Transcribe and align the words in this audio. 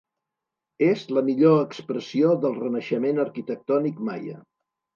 És 0.85 1.03
la 1.17 1.23
millor 1.27 1.59
expressió 1.67 2.33
del 2.47 2.57
renaixement 2.63 3.25
arquitectònic 3.27 4.05
maia. 4.11 4.43